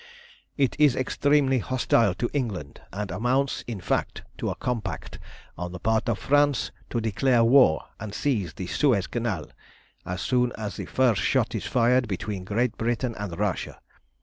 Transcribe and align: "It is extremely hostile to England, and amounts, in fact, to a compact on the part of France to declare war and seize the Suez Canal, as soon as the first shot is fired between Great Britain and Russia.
"It 0.57 0.75
is 0.79 0.95
extremely 0.95 1.59
hostile 1.59 2.15
to 2.15 2.27
England, 2.33 2.81
and 2.91 3.11
amounts, 3.11 3.61
in 3.67 3.79
fact, 3.79 4.23
to 4.39 4.49
a 4.49 4.55
compact 4.55 5.19
on 5.59 5.73
the 5.73 5.79
part 5.79 6.09
of 6.09 6.17
France 6.17 6.71
to 6.89 6.99
declare 6.99 7.43
war 7.43 7.85
and 7.99 8.11
seize 8.11 8.55
the 8.55 8.65
Suez 8.65 9.05
Canal, 9.05 9.51
as 10.03 10.19
soon 10.21 10.53
as 10.53 10.77
the 10.77 10.85
first 10.87 11.21
shot 11.21 11.53
is 11.53 11.65
fired 11.67 12.07
between 12.07 12.45
Great 12.45 12.79
Britain 12.79 13.13
and 13.19 13.37
Russia. 13.37 13.79